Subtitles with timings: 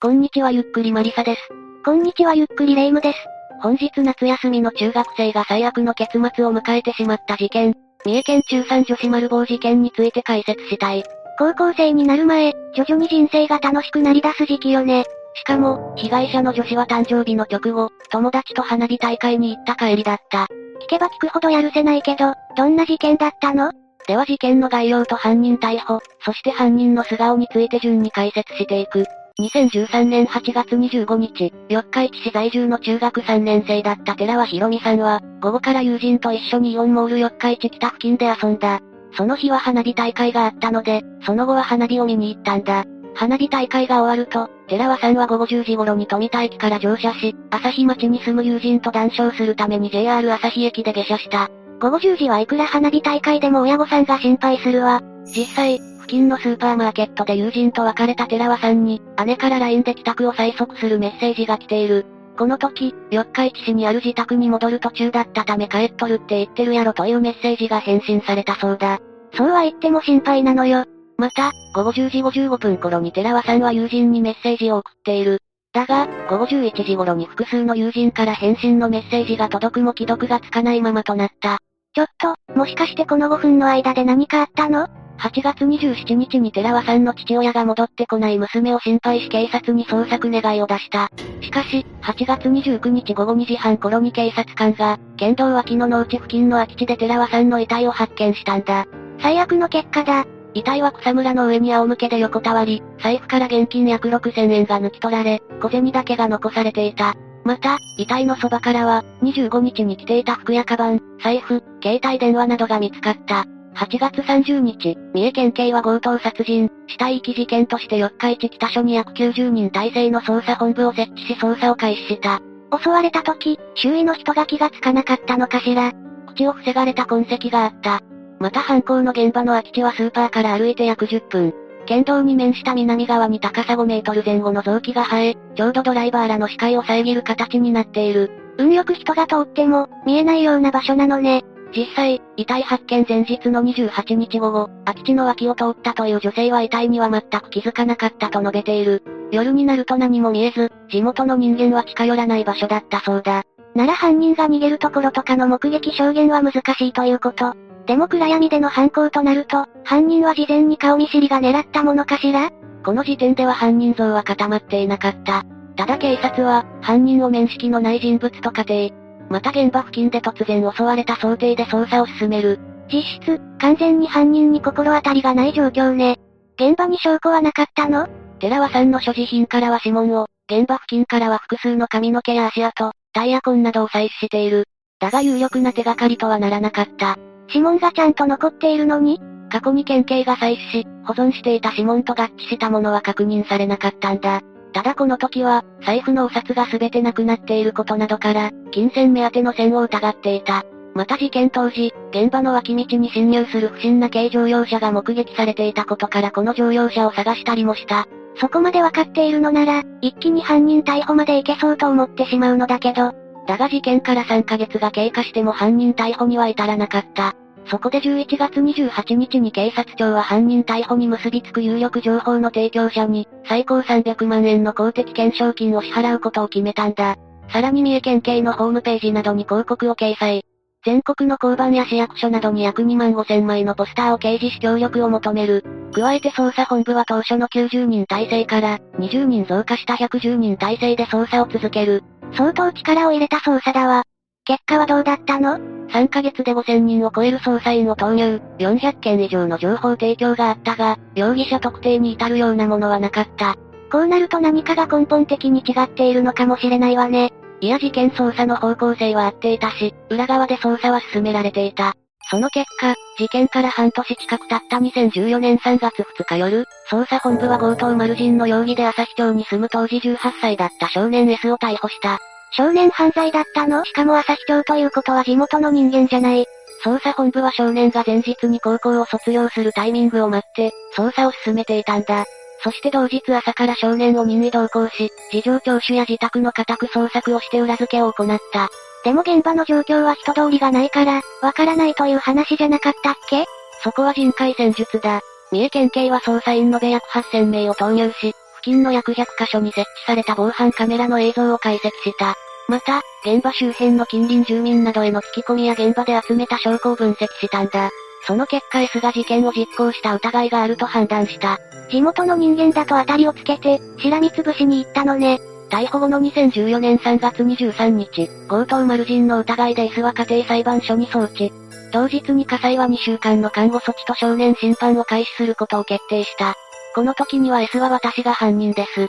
[0.00, 1.40] こんにちはゆっくりマリサです。
[1.84, 3.18] こんにちはゆっくりレイムです。
[3.60, 7.74] 本日夏休みの中学生が最悪の結末を迎えてしまった事件、
[8.04, 11.02] 三重県中3女子丸棒事件について解説したい。
[11.36, 15.02] 高校生になる前、徐々に人生が楽しくなり出す時期よね。
[15.34, 20.46] しかも、被害者の女子は誕生日の直後、友達と花火大会に行った帰りだった。
[20.80, 23.72] 聞けば聞くほどやるせないけど、どんな事件だったの？
[24.06, 29.04] では事件の概要と犯人逮捕、そして犯人の素顔について順に解説していく。
[29.40, 38.80] 2013年8月25日、四日市市在住の中学3年生だった寺尾博美さんは、午後から友人と一緒にイオンモール四日市北付近で遊んだ。
[39.16, 42.84] その日は花火大会があったので、その後は花火を見に行ったんだ。
[43.14, 51.48] 花火大会が終わると、寺尾さんは午後10時頃に富田駅から乗車し、旭町に住む友人と談笑するために JR 旭駅で下車した。
[51.80, 55.00] 午後10時はいくら花火大会でも親御さんが心配するわ。
[55.24, 62.06] 実際、近のスーパーマーケットで友人と別れた寺尾さんに、姉から LINE で帰宅を催促するメッセージが来ている。
[62.36, 68.98] この時、四日市市にある自宅に戻る途中だったため帰っとるって言ってるやろというメッセージが返信されたそうだ。
[69.34, 70.84] そうは言っても心配なのよ。
[71.18, 75.42] また、午後10時55分頃に寺尾さんは友人にメッセージを送っている。
[75.72, 81.58] だが、午後11時頃に複数の友人から返信のメッセージが届くも既読がつかないままとなった。
[81.94, 84.88] ちょっと、もしかしてこの5分の間で何かあったの？
[85.18, 91.10] 8月27日に寺尾さんの父親が戻ってこない娘を心配し警察に捜索願いを出した。
[91.40, 98.86] しかし、8月29日午後2時半頃に警察官が、県道脇の農地付近の空き地で寺尾さんの遺体を発見したんだ。
[99.20, 100.24] 最悪の結果だ。
[100.54, 107.14] 遺体は草むらの上に仰向けで横たわり、財布から現金約6000円が抜き取られ、小銭だけが残されていた。
[107.44, 113.46] また、遺体のそばからは、25日に着ていた服やカバン、財布、携帯電話などが見つかった。
[113.78, 122.40] 8月30日、三重県警は強盗殺人、死体遺棄事件として四日市北署に約90人体制の捜査本部を設置し捜査を開始した。
[122.76, 125.92] 襲われた時、周囲の人が気がつかなかったのかしら。
[126.26, 128.00] 口を防がれた痕跡があった。
[128.40, 131.54] また犯行の現場の空き地はスーパーから歩いて約10分。
[131.86, 138.30] 県道に面した南側に高さ5メートル前後の臓器が生え、ちょうどドライバーらの視界を遮る形になっている。
[138.58, 141.44] 運よく人が通っても、見えないような場所なのね。
[141.76, 149.02] 実際、遺体発見前日の28日午後、空き地の脇を通ったという女性は遺体には全く気づかなかったと述べている。
[149.30, 153.42] 夜になると何も見えず、地元の人間は近寄らない場所だったそうだ。
[153.74, 157.54] なら犯人が逃げるところとかの目撃証言は難しいということ。
[157.86, 162.50] でも暗闇での犯行となると、犯人は事前に顔見知りが狙ったものかしら？
[162.84, 165.44] この時点では犯人像は固まっていなかった。
[165.76, 169.07] ただ警察は、犯人を面識のない人物と仮定。
[169.30, 172.58] また現場付近で突然襲われた想定で捜査を進める。
[172.90, 176.18] 実質、完全に犯人に心当たりがない状況ね。
[176.58, 178.08] 現場に証拠はなかったの？
[178.40, 184.64] 寺尾さんの所持品からは指紋を、現場付近からは複数の髪の毛や足跡、タイヤ痕などを採取している。
[185.00, 187.18] だが有力な手がかりとはならなかった。
[187.48, 189.20] 指紋がちゃんと残っているのに？
[189.50, 194.40] 過去に県警が採取し、保存していた指紋と合致したものは確認されなかったんだ。
[194.78, 200.62] ただこの時は、財布のお札が全てなくなっていることなどから、金銭目当ての線を疑っていた。
[200.94, 208.06] また事件当時、現場の脇道に侵入する不審な軽乗用車が目撃されていたことからこの乗用車を探したりもした。
[208.36, 213.14] そこまでわかっているのなら、一気に犯人逮捕までいけそうと思ってしまうのだけど、
[213.48, 217.34] だが事件から3ヶ月が経過しても犯人逮捕には至らなかった。
[217.70, 227.16] そこで11月28日に警察庁は犯人逮捕に結びつく有力情報の提供者に、最高300万円の公的懸賞金を支払うことを決めたんだ。
[227.52, 230.44] さらに三重県警のホームページなどに広告を掲載。
[230.84, 235.64] 全国の交番や市役所などに約2万5千枚のポスターを掲示し協力を求める。
[235.92, 242.02] 加えて捜査本部は当初の90人体制から、20人増加した110人体制で捜査を続ける。
[242.32, 244.04] 相当力を入れた捜査だわ。
[244.44, 245.77] 結果はどうだったの？
[245.88, 253.56] ?3 ヶ月で5000人を超える捜査員を投入、400件以上の情報提供があったが、容疑者特定に至るようなものはなかった。
[253.90, 257.32] こうなると何かが根本的に違っているのかもしれないわね。
[257.60, 261.94] いや事件捜査の方向性は合っていたし、裏側で捜査は進められていた。
[262.30, 272.18] その結果、事件から半年近く経った2014年3月2日夜、捜査本部は強盗丸人の容疑で旭町に住む当時18歳だった少年 S を逮捕した。
[272.52, 273.84] 少年犯罪だったの？
[273.84, 276.46] しかも朝日町ということは地元の人間じゃない。
[276.84, 282.24] 捜査本部は少年が前日に高校を卒業するタイミングを待って、捜査を進めていたんだ。
[282.62, 288.68] そして同日朝から少年を任意同行し、事情聴取や自宅の家宅捜索をして裏付けを行った。
[289.04, 293.44] でも現場の状況は人通りがないから、わからないという話じゃなかったっけ？
[293.84, 295.20] そこは人海戦術だ。
[295.50, 298.34] 三重県警は捜査員のべ約8000名を投入し、
[298.68, 302.34] 付近の約100カ所に設置された防犯カメラの映像を解析した。
[302.68, 307.88] また、現場周辺の近隣住民などへの聞き込みや現場で集めた証拠を分析したんだ。
[308.26, 311.58] その結果 S が事件を実行した疑いがあると判断した。
[311.90, 315.40] 地元の人間だと当たりをつけて、しらみつぶしに行ったのね。
[315.70, 321.50] 逮捕後の2014年3月23日、強盗丸人の疑いで S は家庭裁判所に送致。
[321.90, 326.54] 当日に火災は2週間の看護措置と少年審判を開始することを決定した。
[326.94, 329.06] この時には S は私が犯人です。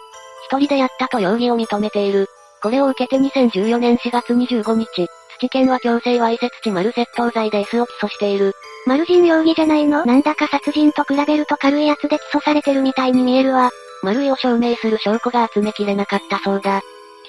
[0.48, 2.28] 一人でやったと容疑を認めている。
[2.62, 5.08] これを受けて2014年4月25日、
[5.40, 8.54] 土県は強制わいせつ地丸窃盗罪で S を起訴している。
[8.86, 10.06] 丸人容疑じゃないの？
[10.06, 13.72] なんだか殺人と比べると軽いやつで起訴されてるみたいに見えるわ。
[14.04, 16.82] 丸いを証明する証拠が集めきれなかったそうだ。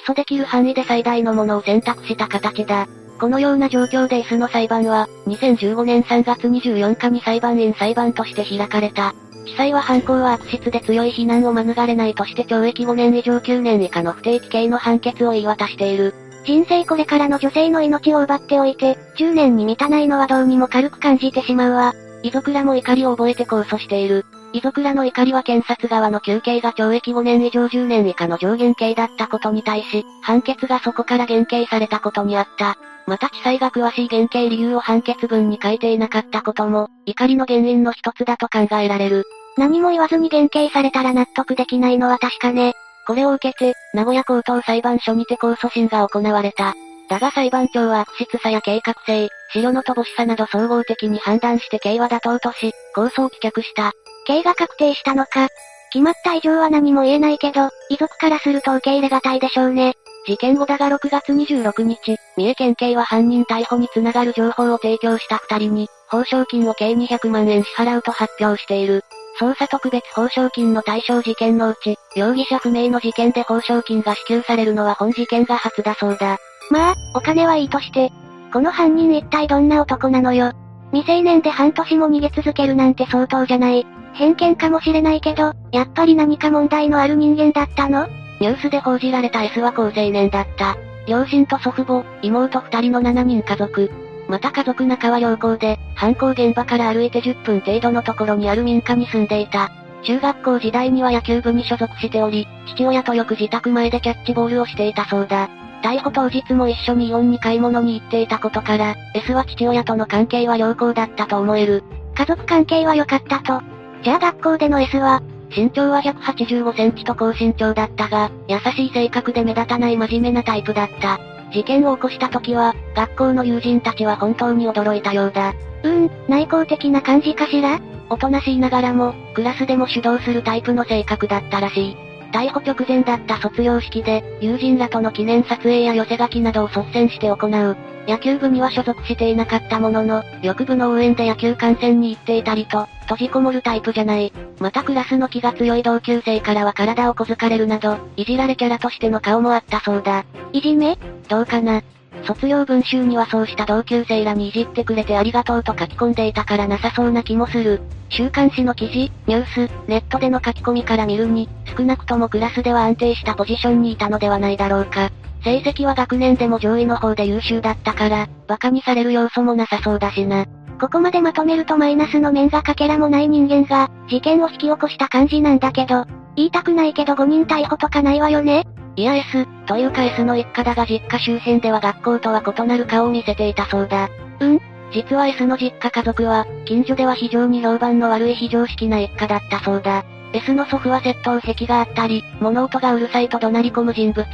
[0.07, 2.87] 起訴できる範囲で最大のものを選択した形だ。
[3.21, 9.15] このような状況で S の裁判は、2015年3月24日に裁判員裁判として開かれた。
[9.47, 16.15] 地裁は犯行は悪質で強い非難を免れないとして懲役5年以上9年以下の不定期刑の判決を言い渡している。
[16.45, 21.95] 人生これからの女性の命を奪っておいて、10年に満たないのはどうにも軽く感じてしまうわ。
[22.23, 24.25] 遺族らも怒りを覚えて控訴している。
[24.53, 32.77] 遺族らの怒りは検察側の求刑が懲役5年以上10年以下の上限刑だったことに対し、判決がそこから減刑されたことにあった。
[33.11, 39.25] また地裁が詳しい減刑理由を判決文に書いていなかったことも、怒りの原因の一つだと考えられる。
[39.57, 42.73] 何も言わずに減刑されたら納得できないのは確かね。
[43.09, 46.75] これを受けて、名古屋高等裁判所にて控訴審が行われた。
[47.09, 53.91] だが裁判長は悪質さや計画性、資料の乏しさなど総合的に判断して刑は妥当とし、控訴を棄却した。
[54.25, 55.49] 刑が確定したのか。
[55.93, 59.95] 決まった以上は何も言えないけど、遺族からすると受け入れがたいでしょうね。
[60.27, 69.03] 事件後だが6月26日、三重県警は犯人逮捕につながる情報を提供した二人に、報奨金を計200万円支払うと発表している。
[69.41, 76.39] 捜査特別報奨金の対象事件のうち、容疑者不明の事件で報奨金が支給されるのは本事件が初だそうだ。
[76.71, 78.11] まあ、お金はいいとして。
[78.53, 80.53] この犯人一体どんな男なのよ。
[80.93, 83.87] 未成年で半年も逃げ続けるなんて相当じゃない。
[84.13, 88.09] 偏見かもしれないけど、やっぱり何か問題のある人間だったの？
[88.41, 90.77] ニュースで報じられた S は高青年だった。
[91.07, 93.91] 両親と祖父母、妹二人の7人家族。
[94.29, 99.71] また家族仲は良好で、犯行現場から歩いて10分程度のところにある民家に住んでいた。
[100.03, 105.51] 中学校時代には野球部に所属しており、父親とよく自宅前でキャッチボールをしていたそうだ。
[105.83, 111.83] 逮捕当日も一緒にイオンに買い物に行っていたことから、S は父親との関係は良好だったと思える。
[112.15, 113.63] 家族関係は良かったと。
[114.03, 115.23] じゃあ学校での S は、
[115.55, 121.19] 身長は185センチと高身長だったが、優しい性格で目立たない真面目なタイプだった。
[121.53, 125.55] 事件を起こした時は、学校の友人たちは本当に驚いたようだ。
[125.83, 127.81] うーん、内向的な感じかしら？
[128.11, 131.97] おとなしいながらも、クラスでも主導するタイプの性格だったらしい。
[132.33, 137.77] 逮捕直前だった卒業式で、友人らとの記念撮影や寄せ書きなどを率先して行う。
[138.09, 144.33] 野球部には所属していなかったものの、翌部の応援で野球観戦に行っていたりと、閉じこもるタイプじゃない。
[144.59, 150.25] またクラスの気が強い同級生からは体を小づかれるなど、いじられキャラとしての顔もあったそうだ。
[150.53, 150.99] いじめ？
[151.29, 151.83] どうかな？
[152.25, 157.81] 卒業文集にはそうした同級生らにいじってくれてありがとうと書き込んでいたからなさそうな気もする。
[158.09, 165.11] 週刊誌の記事、ニュース、ネットでの書き込みから見るに、少なくともクラスでは安定したポジションにいたのではないだろうか。
[165.43, 170.47] 成績は学年でも上位の方で優秀だったから、馬鹿にされる要素もなさそうだしな。
[170.81, 176.05] ここまでまとめるとマイナスの面がかけらもない人間が、事件を引き起こした感じなんだけど、
[176.37, 178.67] 言いたくないけど5人逮捕とかないわよね？
[178.97, 184.09] いや S、というか S の一家だが実家周辺では学校とは異なる顔を見せていたそうだ。
[184.41, 184.61] うん？
[184.93, 190.05] 実は S の実家家族は、近所では非常に評判の悪い非常識な一家だったそうだ。
[190.33, 194.27] S の祖父は窃盗癖があったり、物音がうるさいと怒鳴り込む人物。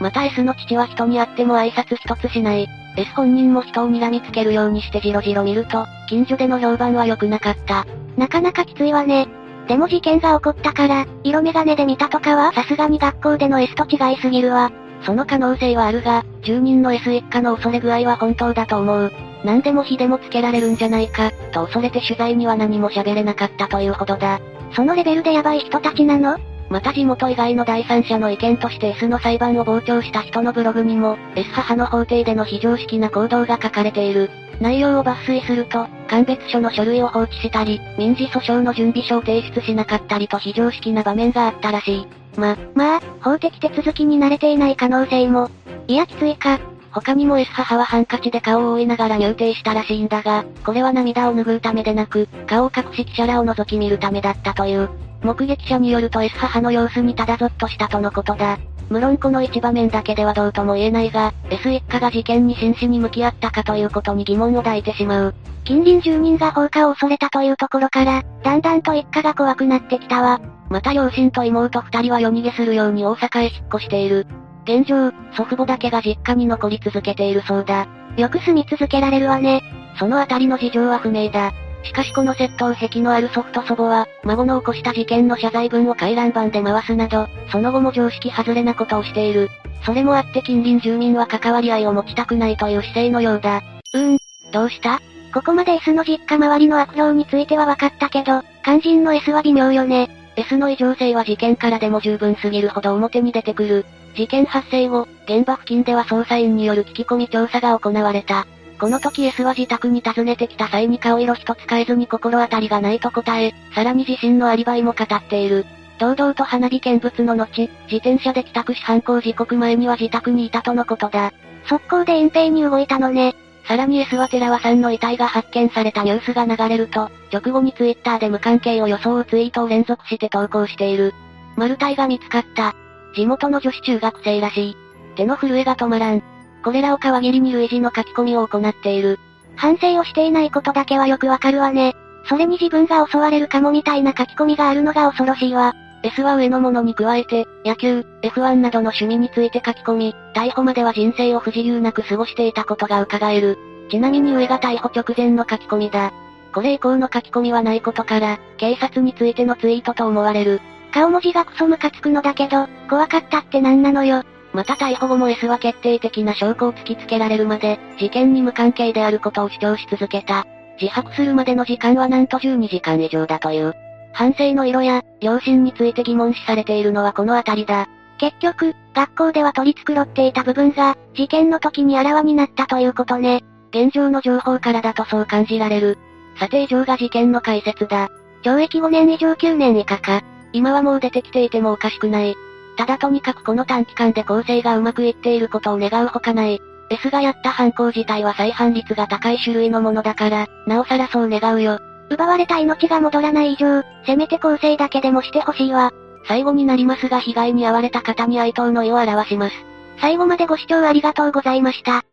[0.00, 2.68] また S の父は人に会っても挨拶一つしない。
[2.96, 7.86] S 本人も人を睨みつけるようにしてじろじろ見ると、近所での評判は良くなかった。
[8.16, 9.28] なかなかきついわね。
[9.70, 14.72] でも事件が起こったから、色眼鏡で見たとかはさすがに学校での S と違いすぎるわ。
[15.04, 19.12] その可能性はあるが、住人の S 一家の恐れ具合は本当だと思う。
[19.44, 24.40] 何でも火でもつけられるんじゃないか、と恐れて取材には何も喋れなかったというほどだ。
[24.74, 26.36] そのレベルでヤバい人たちなの？
[26.68, 34.30] また地元以外の第三者の意見として S の裁判を傍聴した人のブログにも、S 母の法廷での非常識な行動が書かれている。
[34.60, 42.06] 内容を抜粋すると、鑑別書の書類を放置したり、民事訴訟の準備書を提出しなかったりと非常識な場面があったらしい。
[42.36, 45.50] ま、まあ、法的手続きに慣れていない可能性も。
[45.88, 46.60] いやきついか。
[46.92, 54.90] 他にも S 母はハンカチで顔を覆いながら入廷したらしいんだが、これは涙を拭うためでなく、顔を隠し記者らを覗き見るためだったという。
[55.22, 58.58] 目撃者によると S 母の様子にただぞっとしたとのことだ。
[58.90, 65.34] 無論この一場面だけではどうとも言えないが、S 一家が事件に真摯に向き合ったかということに疑問を抱いてしまう。
[65.64, 70.40] 近隣住人が放火を恐れたというところから、だんだんと一家が怖くなってきたわ。
[70.68, 74.26] また両親と妹二人は夜逃げするように大阪へ引っ越している。
[74.64, 77.86] 現状、祖父母だけが実家に残り続けているそうだ。
[78.16, 79.62] よく住み続けられるわね。
[80.00, 81.52] そのあたりの事情は不明だ。
[81.82, 89.48] しかしこの窃盗癖のある祖父と祖母は、孫の起こした事件の謝罪文を回覧板で回すなど、その後も常識外れなことをしている。
[89.84, 93.62] それもあって近隣住民は関わり合いを持ちたくないという姿勢のようだ。
[93.94, 94.18] うーん、
[94.52, 95.00] どうした？
[95.32, 100.10] ここまで S の実家周りの悪評については分かったけど、肝心の S は微妙よね。
[100.36, 103.86] S の異常性は事件からでも十分すぎるほど表に出てくる。
[104.14, 108.46] 事件発生後、現場付近では捜査員による聞き込み調査が行われた。
[108.80, 115.66] この時 S は自宅に訪ねてきた際に顔色一つ変えずに心当たりがないと答え、さらに自身のアリバイも語っている。
[115.98, 121.34] 堂々と花火見物の後、自転車で帰宅し犯行時刻前には自宅にいたとのことだ。
[121.66, 123.36] 速攻で隠蔽に動いたのね。
[123.68, 131.12] さらに S は寺輪さんの遺体が発見されたニュースが流れると、直後にツイッターで無関係を装うツイートを連続して投稿している。
[131.54, 132.74] マルタイが見つかった。
[133.14, 134.76] 地元の女子中学生らしい。
[135.16, 136.29] 手の震えが止まらん。
[136.62, 139.18] これらを皮切りに類似の書き込みを行っている。
[139.56, 141.94] 反省をしていないことだけはよくわかるわね。
[142.26, 145.74] それに自分が襲われるかもみたいな書き込みがあるのが恐ろしいわ。
[146.02, 153.58] S は上のものに加えて、野球、F1 などの趣味について書き込み、逮捕までは人生を不自由なく過ごしていたことが伺える。
[153.90, 156.12] ちなみに上が逮捕直前の書き込みだ。
[156.54, 160.60] これ以降の書き込みはないことから、警察についてのツイートと思われる。
[160.92, 164.22] 顔文字がクソムカつくのだけど、怖かったって何なのよ。
[164.52, 170.46] また逮捕後も S は決定的な証拠を突きつけられるまで、事件に無関係であることを主張し続けた。
[170.80, 173.74] 自白するまでの時間はなんと12時間以上だという。
[174.12, 177.88] 反省の色や、両親について疑問視されているのはこのあたりだ。
[178.18, 183.44] 結局、学校では取り繕っていた部分が、事件の時にあらわになったということね。
[183.70, 185.96] 現状の情報からだとそう感じられる。
[186.38, 188.08] さて以上が事件の解説だ。
[188.42, 190.22] 懲役5年以上9年以下か。
[190.52, 192.34] 今はもう出てきていてもおかしくない。
[192.80, 196.62] ただとにかくこの短期間で構成がうまくいっていることを願うほかない。
[196.88, 201.78] S がやった犯行自体は再犯率が高い種類のものだから、なおさらそう願うよ。
[202.08, 205.92] 奪われた命が戻らない以上、せめて構成だけでもしてほしいわ。
[206.26, 209.54] 最後になりますが被害に遭われた方に哀悼の意を表します。
[210.00, 212.06] 最後までご視聴ありがとうございました。